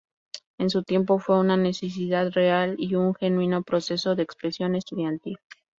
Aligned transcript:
En 0.57 0.71
su 0.71 0.81
tiempo 0.81 1.19
fue 1.19 1.37
una 1.39 1.57
necesidad 1.57 2.31
real 2.31 2.73
y 2.79 2.95
un 2.95 3.13
genuino 3.13 3.61
proceso 3.61 4.15
de 4.15 4.23
expresión 4.23 4.73
estudiantil. 4.73 5.37